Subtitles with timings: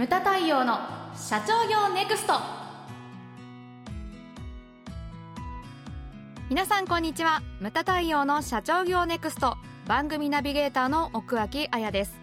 [0.00, 0.78] ムタ太陽の
[1.14, 2.32] 社長業ネクスト。
[6.48, 7.42] 皆さんこんにちは。
[7.60, 9.58] ムタ太陽の社長業ネクスト。
[9.86, 12.18] 番組ナビゲーターの奥脇彩です。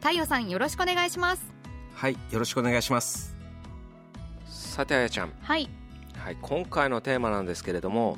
[0.00, 1.42] 太陽さんよろしくお願いします。
[1.92, 3.36] はいよろしくお願いします。
[4.46, 5.32] さてあやちゃん。
[5.42, 5.68] はい、
[6.16, 8.16] はい、今回のテーマなんですけれども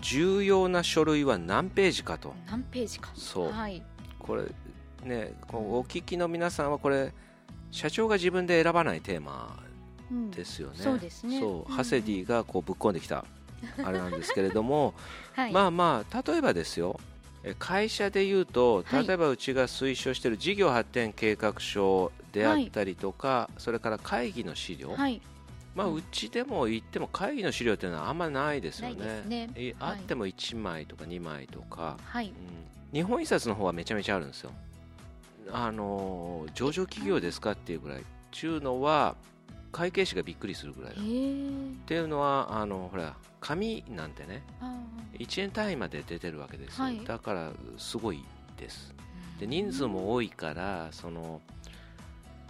[0.00, 2.32] 重要な書類は何ページかと。
[2.48, 3.10] 何ページか。
[3.16, 3.50] そう。
[3.50, 3.82] はい。
[4.20, 4.44] これ
[5.02, 7.12] ねお聞きの皆さんはこれ
[7.72, 9.58] 社長が自分で選ばないテーマ
[10.10, 10.30] うん。
[10.30, 11.40] ですよね、そうですね。
[11.40, 11.70] そう。
[11.70, 11.74] うん。
[11.74, 13.24] ハセディがこうぶっ込んできた
[13.82, 14.94] あれなんですけれども、
[15.32, 17.00] はい、まあまあ例えばですよ。
[17.44, 19.06] え会社でいうとはい。
[19.06, 25.20] 例えばうちが推奨している事業発展計画書であったりとか、それから会議の資料、はい。
[25.74, 29.22] まあ、うちでも言っても会議の資料っていうのはあんまりないですよね。
[29.26, 32.26] ねいはいあっても1枚とか2枚とか、はい。
[32.26, 32.32] うん。
[32.92, 34.52] 日本印刷の方はめちゃめちゃあるんですよ
[35.50, 39.16] あのー上場企業ですかっていうぐらいちゅうのは
[39.70, 44.76] 会計士がびっくりするぐらいへだっえていうのはあのほら紙なんてねあ
[45.18, 47.04] 1円単位まで出てるわけですよ、はい。
[47.04, 48.22] だからすごい
[48.56, 48.94] です。
[49.38, 51.40] ーで人数も多いからその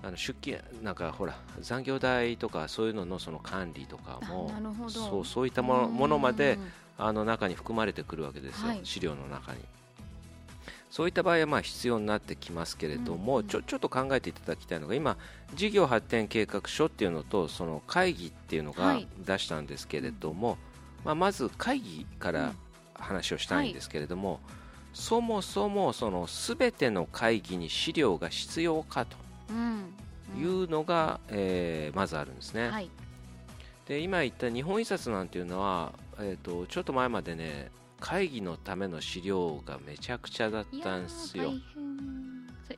[0.02, 4.50] あの出勤なんかほら残業代とかそういうののその管理とかも
[4.88, 8.80] そうそういったものものまでうんあの中に含まれてくるわけですよ、はい。
[8.84, 9.60] 資料の中に
[10.92, 13.40] そういった場合はまあ必要になってきますけれども、うん。
[13.40, 15.16] うんちょちょっと考えていただきたいのが今
[15.54, 19.08] 事業発展計画書っていうのとその会議っていうのがはい。
[19.26, 20.58] 出したんですけれども、
[21.02, 22.52] まあ、まず会議から
[22.94, 24.40] 話をしたいんですけれども、
[24.92, 29.16] そもそもその全ての会議に資料が必要かと
[29.48, 29.94] うん。
[30.38, 32.90] いうのが、えーまずあるんですね、はい。
[33.88, 37.70] で今言った日本印刷なんていうのは、えー、とちょっと前までね
[38.02, 41.52] 会議のための資料がめちゃくちゃだったんですよ。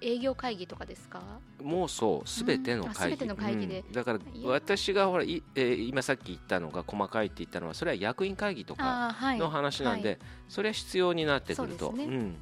[0.00, 1.22] 営業会議とかですか？
[1.62, 3.16] もうそうすべての会
[3.56, 3.84] 議、で。
[3.86, 3.92] うん。
[3.92, 10.18] だから私がほらい、えー今さっき言ったのが細かいって言ったのはそれは役員会議とかの話なんで、はい。
[10.48, 11.94] それは必要になってくると。
[11.96, 12.06] ですね。
[12.06, 12.12] うん。
[12.12, 12.36] うん。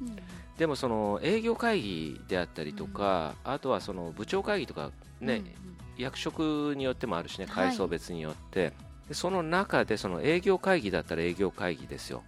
[0.57, 4.91] でもその営業会議であったりとか、あとはその部長会議とか
[5.21, 6.03] ね、うん。
[6.03, 7.67] 役職によってもあるしねはい。
[7.67, 8.73] 階層別によって、
[9.07, 12.23] でその中でその営業会議だったら営業会議ですよ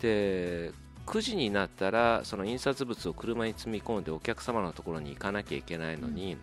[0.00, 0.72] で
[1.06, 6.36] 9時になったらその印刷物を車に積み込んでお客様のところに行かなきゃいけないのに、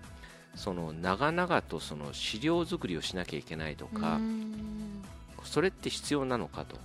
[0.56, 5.04] その長々とその資料作りをしなきゃいけないとか、うん。
[5.44, 6.78] それって必要なのかと。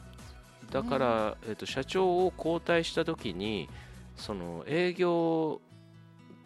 [0.70, 3.68] だから、えっと社長を交代した時に
[4.16, 5.60] その営業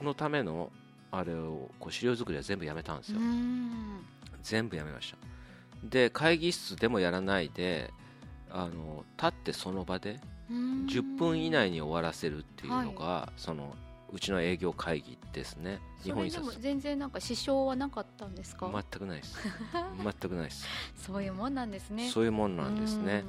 [0.00, 0.70] のための
[1.10, 4.04] あれをこう資料作りは全部やめたんですよ、うん。
[4.42, 5.19] 全部やめました。
[5.84, 7.92] で会議室でもやらないで
[8.56, 10.19] あの立ってその場で
[10.50, 10.87] うん。
[10.87, 13.75] 10分以内に終わらせるっていうのが、その
[14.12, 15.81] うちの営業会議ですね。
[16.03, 19.37] 日本印それでも刷全然なんか支障はなかったんですか、全くないです。
[20.03, 20.66] 全くないです。
[20.97, 22.09] そういうもんなんですね。
[22.09, 23.25] そういうもんなんですね。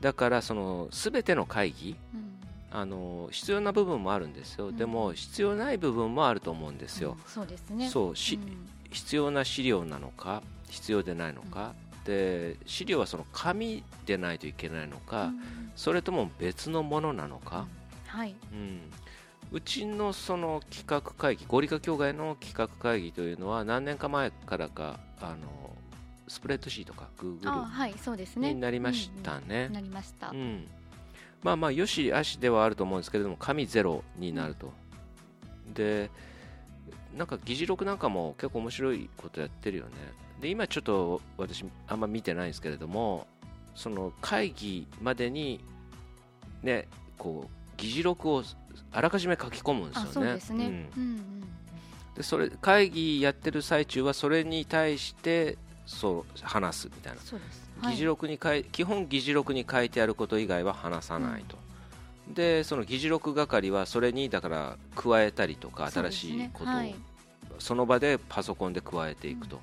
[0.00, 2.20] だからその全ての会議うん。
[2.20, 2.36] うん
[2.68, 4.76] あの必要な部分もあるんですよ、うん。
[4.76, 7.24] でも必要ない部分もあると思うんですよ、うん。
[7.26, 7.88] そうですね。
[7.88, 8.68] そうし、ん。
[8.90, 11.74] 必要な資料なのか必要でないのか、
[12.06, 15.40] で資料はその紙でないといけないのか、うん。
[15.74, 17.66] それとも別のものなのか、
[18.06, 18.80] はい、うん。
[19.52, 25.76] うちのその企画会議合理化協会の企画会議というのは何年か前からかあの
[26.28, 28.54] スプレッドシートかあ Google はいそうですね。
[28.54, 29.72] になりましたね、うんうん。
[29.74, 30.66] なりました、うん、
[31.42, 34.72] まあまあよしあしではあると思うんですけれども紙ゼロになると、
[35.74, 36.10] で
[37.16, 39.90] なんか議事録なんかも結構面白いことやってるよね。
[40.40, 43.26] で今ちょっと私あんま見てないんですけれども
[43.74, 45.64] その会議までに
[46.62, 46.88] ね
[47.18, 48.42] こう議事録を
[48.92, 50.08] あらかじめ書き込むんですよね。
[50.10, 50.72] あそうですね、うん。
[50.72, 51.36] うんうん
[52.16, 57.20] でそれ会議やってる最中はそれに対してそう話すみたいな。
[57.20, 57.66] そうです。
[57.90, 61.58] 議事録に書い基本議事録に書いてあること以外は話さないと、
[62.28, 67.00] でその議事録係はそれにだから加えたりとか新しいことをそうですね
[67.58, 69.60] その場でパソコンで加えていくと、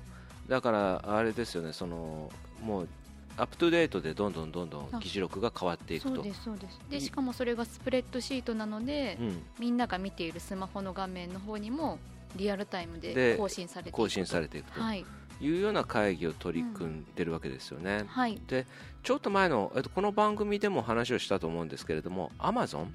[0.48, 2.28] だからあれですよねその
[2.60, 2.88] もう
[3.36, 6.16] アップトゥデートでどんどんどんどん議事録が変わっていくと。
[6.16, 6.80] そうですそうです。
[6.90, 11.98] でしかもそれがスプレッドシートなので、うん、みんなが見ているスマホの画面の方にも
[12.36, 14.02] リアルタイムでで更新されていくと。
[14.02, 14.80] 更新されていくと。
[14.80, 15.04] はい
[15.40, 18.40] いうような会議を取り組んでるわけですよね、はい。
[18.46, 18.66] で
[19.02, 22.94] ちょっと前の、えっと、この番組でも話をしたと思うんですけれどもアマゾン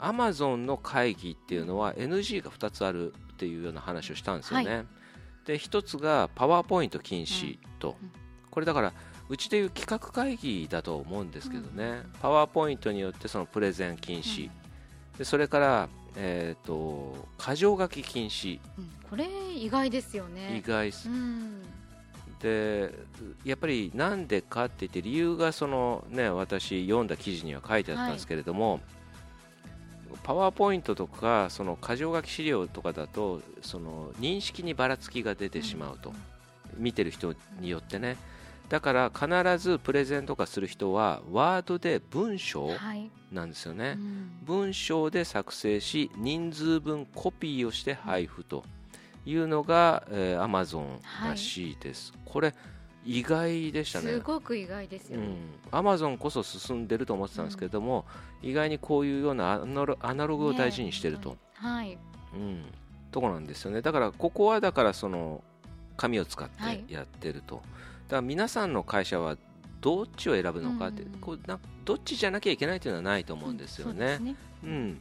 [0.00, 4.84] アマゾンの会議っていうのは NG が2つあるっていうような話をしたんですよね、は
[5.44, 8.10] で1つがパワーポイント禁止と、うん
[8.50, 8.92] これだから
[9.28, 14.50] うちでいう企画会議だと思うんですけどね、うんパワーポイントによってそのプレゼン禁止、
[15.16, 15.88] でそれから、
[16.20, 18.58] えー、と箇条書き禁止。
[18.76, 19.26] うんこれ
[19.56, 20.58] 意外ですよね。
[20.58, 21.08] 意外っす。
[21.08, 21.62] うん。
[22.40, 22.92] で
[23.44, 28.80] やっぱりなんでかって言って理由がその、ね、私読んだ記事には書いてあったんですけれども、
[30.22, 36.12] パワーポイントとかその箇条書き資料とかだとその認識にばらつきが出てしまうと、
[36.76, 38.16] 見てる人によってね
[38.68, 44.30] だから必ずプレゼンとかする人はワードで文章はい、なんですよね、うん。
[44.44, 48.64] 文章で作成し人数分コピーをして配布と
[49.24, 52.54] いうのが、えー、Amazon らしいです、これ
[53.04, 54.12] 意外でしたね。
[54.12, 55.34] すごく意外ですよね、うん、
[55.70, 58.04] アマゾンこそ進んでると思ってたんですけれども、
[58.42, 61.98] 意外にこういうようなアナロアナログを大事にしてると、ねはい。
[62.34, 62.64] うん、
[63.10, 63.80] とこなんですよね。
[63.80, 65.42] だからここはだからその
[65.98, 66.78] 紙を使っはい。
[66.78, 69.36] てやってると、だから皆さんの会社は
[69.82, 74.18] どっちを選ぶのかって、うんうんこうなどっちじゃなきゃいけないというのはないと思うんですよね。
[74.62, 74.98] そうん、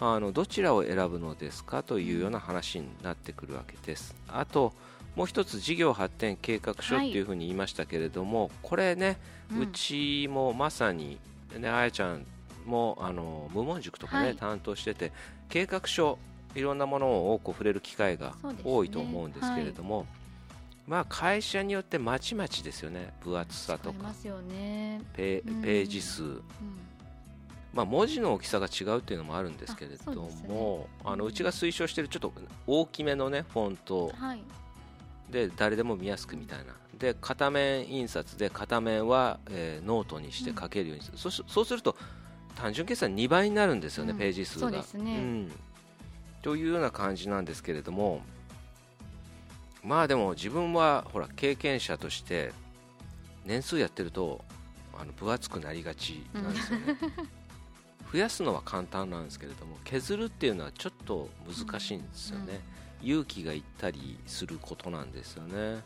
[0.00, 4.14] あのどちらを選ぶのですかというような話になってくるわけです。
[4.28, 4.72] あと
[5.16, 9.18] もう一つ事業発展計画書っていうふうに言いましたけれども、これね、
[9.60, 11.18] うちもまさに、
[11.58, 12.26] ね、あやちゃん
[12.64, 14.36] もあの無門塾とかね、はい。
[14.36, 15.12] 担当してて
[15.48, 16.18] 計画書
[16.54, 18.34] いろんなものを多く触れる機会が
[18.64, 20.06] 多いと思うんですけれども、
[20.86, 23.12] まあ会社によってまちまちですよね。
[23.22, 23.98] 分厚さとか。
[23.98, 26.42] 使いますよね、ページ数、うん。
[27.72, 30.48] まあ、文字の大きさが違うっていうのもあるんですけれどあそうですね。
[30.48, 32.32] もあのうんうちが推奨しているちょっと
[32.66, 34.12] 大きめのねフォント。
[34.14, 34.42] はい。
[35.30, 36.74] で誰でも見やすくみたいな。
[36.98, 41.96] で片面印刷で片面は、えーノートにして書けるようにする、そしそうすると
[42.54, 44.18] 単純計算2倍になるんですよね、うん。
[44.18, 44.60] ページ数が。
[44.60, 45.16] そうですね。
[45.18, 45.52] ん。
[46.42, 48.22] というような感じなんですけれども
[49.84, 52.52] まあでも自分はほら経験者として
[53.44, 54.42] 年数やってると
[54.98, 56.96] あの分厚くなりがちなんですよね。
[58.12, 62.60] 増やすのは簡単なんですけれども削るっていうのはちょっと難しいんですよね、
[63.02, 65.82] 勇気がいったりすることなんですよね。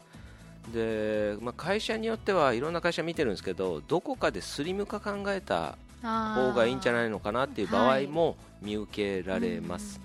[0.73, 9.99] で、まあ、会社によってはいろんな会社見てるんですけどどこかでスリム化考えた方がいいんじゃないのかなっていう場合も見受けられます、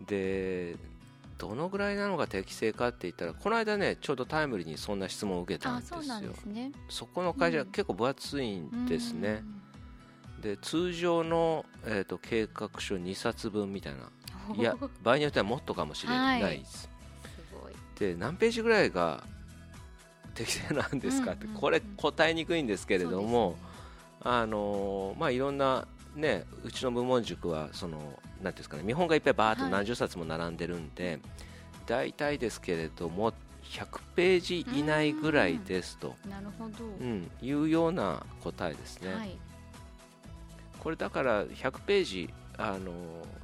[0.00, 0.06] うん。
[0.06, 0.76] で
[1.38, 5.98] どのぐらいなのが適正かって言ったらこの間ねちょうどタイムリーにそんな質問を受けたんですよ。
[6.00, 6.72] あそね。
[6.88, 9.42] そこの会社、うん結構分厚いんですね、
[10.42, 14.00] で通常の、えー、と計画書2冊分みたいな。
[14.00, 14.08] うん
[14.56, 16.88] いや場合によってはもっとかもしれないです、す
[17.52, 17.72] ごい。
[17.98, 19.22] で何ページぐらいが
[20.34, 23.56] 適正なんですかって、うんうんうんこれ答えにくいんですけれども、
[24.20, 28.16] あのーまあいろんなねうちの部門塾はそのなんてい
[28.48, 31.20] うんですかね見本がいっぱいバーっとはい何十冊も並んでるんで、
[31.86, 33.32] 大体ですけれども
[33.64, 39.36] 100ページ以内ぐらいですと、なるほど、うん、いうような答えですね、はい。
[40.80, 42.92] これだから100ページあの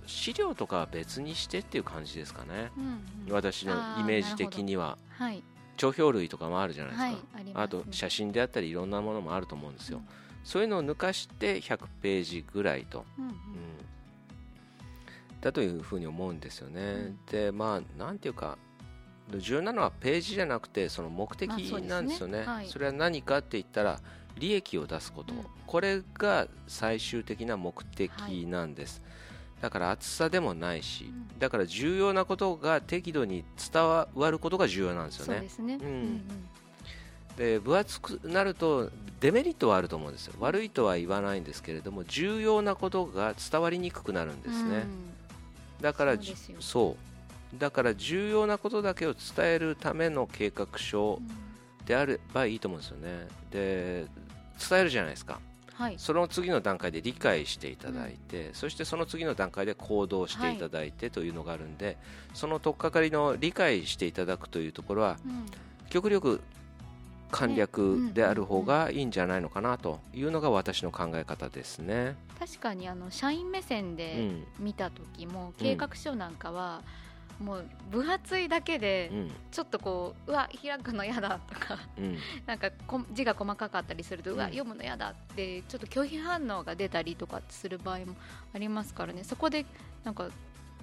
[0.06, 2.84] 資料とかは別にしてっていう感じですかね、うん
[3.28, 3.32] うん。
[3.32, 4.98] 私のイメージ的には。
[5.10, 5.42] はい。
[5.76, 7.52] 帳票類とかもあるじゃないですか、はいあすね。
[7.54, 10.04] あと写真であったりいろんなものもあると思うんですよ、うん
[10.44, 13.30] そういうのを抜かして100ページぐらいと、うんうん。
[13.30, 13.36] うん。
[15.40, 17.18] だというふうに思うんですよね、ん。
[17.30, 18.56] でまあなんていうか
[19.36, 21.88] 重要なのはページじゃなくてその目的まあそうですね。
[21.88, 22.68] なんですよね,、はい。
[22.68, 24.00] それは何かって言ったら
[24.38, 25.40] 利益を出すこと、うん。
[25.66, 28.10] これが最終的な目的
[28.46, 29.02] なんです、
[29.60, 31.38] だから厚さでもないし、うん。
[31.38, 35.34] だから重要なことが適度に伝わることが重要なんですよね。
[35.34, 36.22] そうですね、うん
[37.36, 40.34] で分厚くなるとデメリットはあると思うんですよ。
[40.38, 44.84] 悪いとは言わないんですけれども重要なことが伝わりにくくなるんですね、
[45.80, 46.16] だから
[46.60, 46.96] そ
[47.54, 51.44] うだから重要なことだけを伝えるための計画書うん。
[51.84, 53.28] であればいいと思うんですよね。
[53.50, 54.06] で
[54.68, 55.38] 伝えるじゃないですか。
[55.74, 55.96] はい。
[55.98, 61.98] その次の段階で理解していただいて、そしてその次の段階で行動していただいてというのがあるんで、
[62.32, 65.46] その取っかかりの理解していただくというところはうん。
[65.90, 66.40] 極力
[67.34, 72.16] 簡略である方がいいんじゃないのかなというのが私の考え方ですね。
[72.38, 74.44] 確かにあの社員目線うでん。
[74.60, 76.82] 見た時も、計画書なんかは
[77.40, 79.30] もう分厚いだけでうん。
[79.50, 82.16] ちょっとこううわ開くの嫌だとかうん。
[82.46, 88.14] なんかこ字が細かかったりすると、うわうん読むの嫌だってちょっと拒否反応が出たりとかする場合も
[88.54, 89.24] ありますからね。
[89.24, 89.66] そこで
[90.04, 90.28] なんか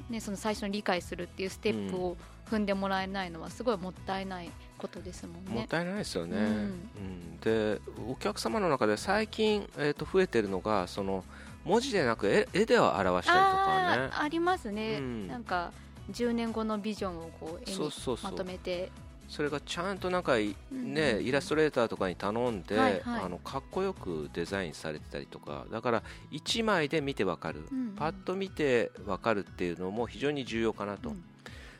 [0.09, 2.17] ねその最初に理解するっていうステップを
[2.49, 5.51] 踏んでもらえないのはすごいもったいないことですもんね。
[5.51, 6.45] もったいないですよね、うん。
[6.45, 7.39] うん。
[7.39, 7.79] で
[8.09, 11.23] お客様の中で最近、えー、と増えてるのがその
[11.63, 14.09] 文字でなく絵絵では表したりとかね。
[14.13, 15.27] ありますね、うん。
[15.27, 15.71] なんか
[16.11, 17.89] 10年後のビジョンをこう絵に
[18.23, 18.91] まとめて
[19.31, 23.23] それがちゃんとなんかいうんね、イラストレーターとかに頼んで、はいはい。
[23.23, 31.23] あのかっこよくデザインされてたりとかだから1枚で見てわかる、うんパッと見てわかるっていうのも非常に重要かなと、うん。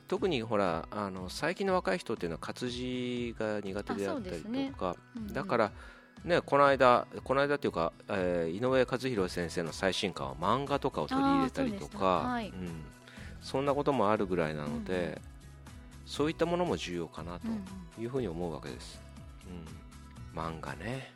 [0.07, 5.33] 特にほらあの最近の若い人っていうのは活字が苦手であったりとか、うんうん。
[5.33, 5.71] だから
[6.23, 12.47] ねこの間この間っていうか、えー井上和弘先生の最新刊は漫画とかを取り入れたりとかねはい。
[12.47, 12.83] うん、
[13.41, 15.19] そんなこともあるぐらいなので、
[16.05, 18.03] そういったものも重要かなとうんうん。
[18.03, 19.01] いうふうに思うわけです、
[20.33, 21.13] うん、漫画ね。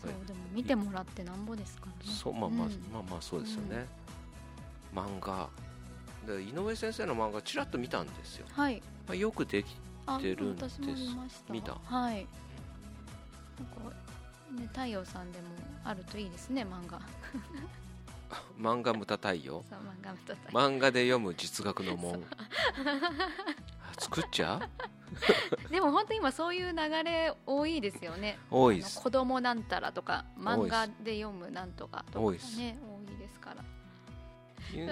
[0.00, 2.12] そうでも見てもらってなんぼですからね。
[2.12, 2.72] そうまあまあ、うん。
[2.92, 3.86] まあまあそうですよね、
[4.94, 5.48] 漫画。
[6.26, 8.82] で井上先生の漫画ちらっと見たんですよ、はい。
[9.06, 10.80] まあ、よくできあてるんです。
[10.82, 11.52] 私も見ました。
[11.52, 11.74] 見た。
[11.84, 12.26] はい。
[13.58, 13.96] なんか
[14.60, 15.46] ね太陽さんでも
[15.84, 17.00] あるといいですね漫画
[18.58, 22.14] 漫画無駄太陽そう漫画と漫画で読む実学の門。
[22.14, 24.60] あ作っちゃ
[25.68, 25.68] う？
[25.70, 28.38] でも本当今そういう流れ多いですよね。
[28.50, 29.00] 多いです。
[29.00, 32.56] 子供なんたらとか漫画で読むなんとかとか多いです。
[32.58, 33.62] ね多いですから。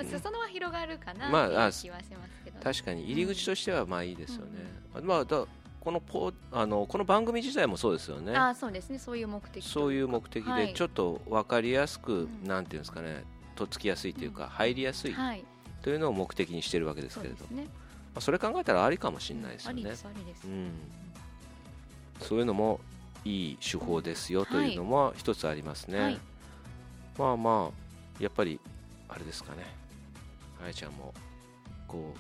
[0.04, 3.04] 裾野は広がるかなまあ気はしますけど、確かに。
[3.04, 4.60] 入り口としてはまあいいですよね、
[5.02, 5.46] まあだ
[5.80, 8.36] このポあのこの番組自体もそうですよね。
[8.36, 8.98] あそうですね。
[8.98, 10.68] そういう目的そういう目的はい。
[10.68, 12.44] でちょっと分かりやすく、うん。
[12.44, 13.24] なんていうんですかね
[13.56, 15.44] とっつきやすいというか、入りやすいはい。
[15.82, 17.64] というのを目的にしてるわけですけれども、そね。
[17.64, 17.68] ま
[18.16, 19.94] あ、それ考えたらありかもしれないですよね。
[22.20, 22.80] そういうのも
[23.24, 26.20] いい手法ですよというのも一つありますね、はい。
[27.18, 28.60] まあまあやっぱり
[29.08, 29.64] あれですかね。
[30.62, 31.14] あやちゃんも
[31.88, 32.14] こ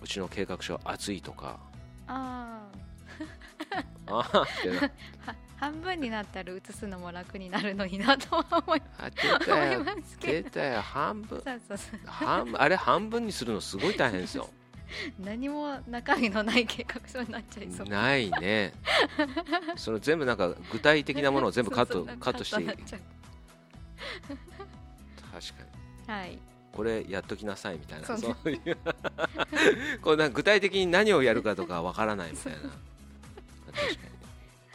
[0.00, 1.58] ううちの計画書熱いとか
[2.08, 2.68] あ
[4.06, 4.44] あ
[5.56, 9.10] 半分になったら写すのも楽になるのになとは思いま
[10.06, 10.48] すけど。
[10.48, 10.80] 出たよ。
[10.82, 11.42] 半分。
[12.06, 14.48] 半 あれ半分にするのすごい大変ですよ。
[15.18, 17.88] 何も中身のない計画書になっちゃいそう。
[17.88, 18.72] ないね。
[19.76, 22.56] その全部なんか具体的なものを全部カットカットして。
[22.56, 23.00] カットになっちゃう。
[25.32, 25.64] 確か
[26.06, 26.12] に。
[26.12, 26.38] はい。
[26.72, 28.06] これやっときなさいみたいな。
[28.06, 28.76] そういう
[30.08, 32.58] こうな具体的に何をやるかとかわからないみたいな。
[32.60, 32.72] 確か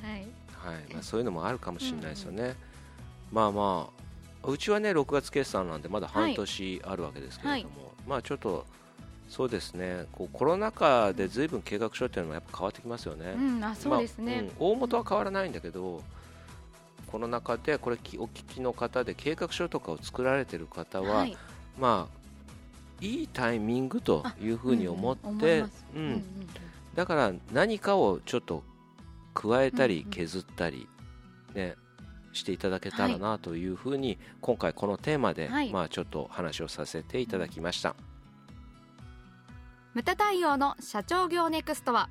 [0.04, 0.20] はい。
[0.20, 0.28] に、
[0.76, 0.94] はい。
[0.94, 2.56] まあ、そういうのもあるかもしれないですよね、
[3.32, 3.90] まあま
[4.44, 8.64] あうちはね6月決算なんでまだ半年あるわけですけれども、まあちょっと
[9.28, 10.06] そうですね。
[10.12, 13.64] こうコロナ禍で随分計画書っていうのもやっぱ変わってきますよね、うん。
[13.64, 14.52] あそうですね、まあうん。
[14.60, 16.04] 大元は変わらないんだけど
[17.08, 21.36] この中でこれきお聞きの方で計画書とかを作られてる方は、はい。
[21.80, 22.23] まあ
[23.04, 25.66] いいタイミングというふうに思って、
[26.96, 28.64] だから何かをちょっと
[29.34, 30.88] 加えたり削ったり、
[31.54, 31.76] ね、
[32.32, 35.72] していただけたらなというふうに、今回このテーマで、はい。
[35.72, 37.96] まあ、ちょっと話をさせていただきました、
[39.94, 42.10] ムタ太陽の社長業ネクストは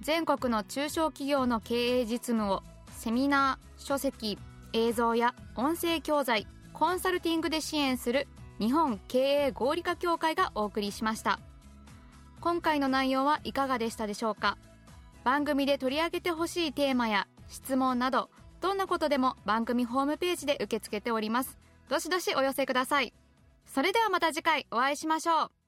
[0.00, 4.38] 全国の中小企業の経営実務をセミナー書籍
[4.72, 8.26] 映像や音声教材コンサルティングで支援する
[8.62, 11.40] 日本経営合理化協会がお送りしました。
[12.40, 14.56] 今回の内容はいかがでしたでしょうか？
[15.24, 21.58] 番組で取り上げてほしいテーマや質問などどんなことでも番組ホームページで受け付けております。
[21.88, 23.12] どしどしお寄せください。
[23.66, 25.61] それではまた次回お会いしましょう。